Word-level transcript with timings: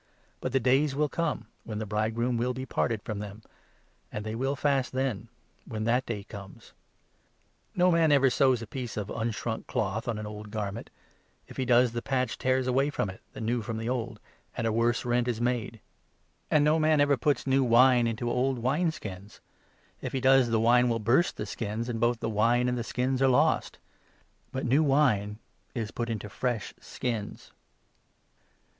But 0.39 0.51
the 0.51 0.59
days 0.59 0.95
will 0.95 1.09
come, 1.09 1.45
when 1.63 1.77
the 1.77 1.85
20 1.85 1.89
bridegroom 1.89 2.35
will 2.37 2.55
He 2.55 2.65
parted 2.65 3.03
from 3.03 3.19
them, 3.19 3.43
and 4.11 4.25
they 4.25 4.33
will 4.33 4.55
fast 4.55 4.93
then— 4.93 5.27
when 5.67 5.83
that 5.83 6.07
day 6.07 6.23
comes. 6.23 6.73
No 7.75 7.91
man 7.91 8.11
ever 8.11 8.31
sews 8.31 8.63
a 8.63 8.65
piece 8.65 8.97
of 8.97 9.09
21 9.09 9.27
unshrunk 9.27 9.67
cloth 9.67 10.07
on 10.07 10.17
an 10.17 10.25
old 10.25 10.49
garment; 10.49 10.89
if 11.47 11.55
he 11.57 11.65
does, 11.65 11.91
the 11.91 12.01
patch 12.01 12.39
tears 12.39 12.65
away 12.65 12.89
from 12.89 13.11
it— 13.11 13.21
the 13.33 13.41
new 13.41 13.61
from 13.61 13.77
the 13.77 13.89
old— 13.89 14.19
and 14.57 14.65
a 14.65 14.71
worse 14.73 15.05
rent 15.05 15.27
is 15.27 15.37
w 15.37 15.53
Dan. 15.53 15.59
7. 15.61 15.69
13. 15.69 15.69
MARK, 15.69 15.83
2—3. 15.83 16.55
9 16.55 16.55
made. 16.55 16.55
And 16.55 16.65
no 16.65 16.79
man 16.79 16.99
ever 17.01 17.15
puts 17.17 17.45
new 17.45 17.63
wine 17.63 18.07
into 18.07 18.27
old 18.31 18.57
wine 18.57 18.89
skins; 18.89 19.39
22 19.99 20.05
if 20.07 20.13
he 20.13 20.19
does, 20.19 20.49
the 20.49 20.59
wine 20.59 20.89
will 20.89 20.97
burst 20.97 21.37
the 21.37 21.45
skins, 21.45 21.87
and 21.87 21.99
both 21.99 22.19
the 22.19 22.27
wine 22.27 22.67
and 22.67 22.75
the 22.75 22.83
skins 22.83 23.21
are 23.21 23.27
lost. 23.27 23.77
But 24.51 24.65
new 24.65 24.81
wine 24.81 25.37
is 25.75 25.91
put 25.91 26.09
into 26.09 26.27
fresh 26.27 26.73
skins." 26.79 27.51